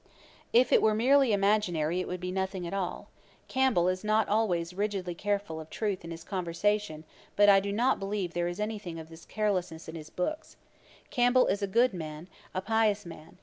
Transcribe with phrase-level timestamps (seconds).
[0.51, 3.07] If it were merely imaginary it would be nothing at all.
[3.47, 7.03] Campbell is not always rigidly careful of truth in his conversation;
[7.35, 10.57] but I do not believe there is any thing of this carelessness in his books.
[11.11, 13.37] Campbell is a good man, a pious man.